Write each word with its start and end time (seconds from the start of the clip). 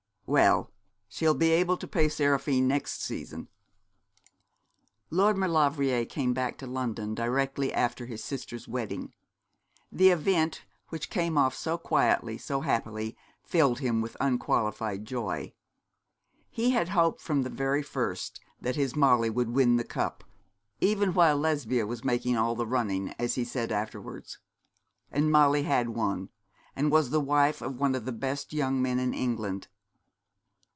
'Well, 0.27 0.71
she'll 1.09 1.33
be 1.33 1.49
able 1.49 1.75
to 1.75 1.85
pay 1.85 2.07
Seraphine 2.07 2.65
next 2.65 3.01
season.' 3.03 3.49
Lord 5.09 5.35
Maulevrier 5.35 6.05
came 6.05 6.33
back 6.33 6.57
to 6.59 6.67
London 6.67 7.13
directly 7.13 7.73
after 7.73 8.05
his 8.05 8.23
sister's 8.23 8.65
wedding. 8.65 9.13
The 9.91 10.07
event, 10.07 10.63
which 10.87 11.09
came 11.09 11.37
off 11.37 11.53
so 11.53 11.77
quietly, 11.77 12.37
so 12.37 12.61
happily, 12.61 13.17
filled 13.43 13.79
him 13.79 13.99
with 13.99 14.15
unqualified 14.21 15.03
joy. 15.03 15.53
He 16.49 16.69
had 16.69 16.87
hoped 16.87 17.19
from 17.19 17.41
the 17.43 17.49
very 17.49 17.83
first 17.83 18.39
that 18.61 18.77
his 18.77 18.95
Molly 18.95 19.29
would 19.29 19.49
win 19.49 19.75
the 19.75 19.83
cup, 19.83 20.23
even 20.79 21.13
while 21.13 21.35
Lesbia 21.37 21.85
was 21.85 22.05
making 22.05 22.37
all 22.37 22.55
the 22.55 22.65
running, 22.65 23.09
as 23.19 23.35
he 23.35 23.43
said 23.43 23.69
afterwards. 23.69 24.37
And 25.11 25.29
Molly 25.29 25.63
had 25.63 25.89
won, 25.89 26.29
and 26.73 26.89
was 26.89 27.09
the 27.09 27.19
wife 27.19 27.61
of 27.61 27.77
one 27.81 27.95
of 27.95 28.05
the 28.05 28.13
best 28.13 28.53
young 28.53 28.81
men 28.81 28.97
in 28.97 29.13
England. 29.13 29.67